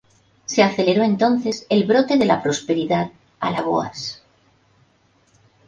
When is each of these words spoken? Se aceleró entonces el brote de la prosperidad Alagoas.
Se 0.47 0.63
aceleró 0.63 1.03
entonces 1.03 1.67
el 1.69 1.83
brote 1.83 2.17
de 2.17 2.25
la 2.25 2.41
prosperidad 2.41 3.11
Alagoas. 3.39 4.23